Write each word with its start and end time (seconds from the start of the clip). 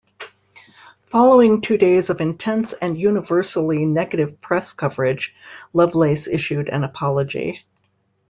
Following 1.05 1.61
two 1.61 1.77
days 1.77 2.09
of 2.09 2.21
intense 2.21 2.73
and 2.73 2.99
universally 2.99 3.85
negative 3.85 4.41
press 4.41 4.73
coverage, 4.73 5.35
Lovelace 5.73 6.27
issued 6.27 6.69
an 6.69 6.83
apology. 6.83 7.63